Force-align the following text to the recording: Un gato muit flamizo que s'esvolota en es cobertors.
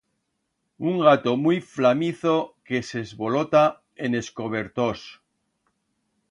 Un 0.91 0.95
gato 1.07 1.33
muit 1.41 1.67
flamizo 1.73 2.33
que 2.71 2.81
s'esvolota 2.87 3.63
en 4.09 4.19
es 4.23 4.31
cobertors. 4.41 5.05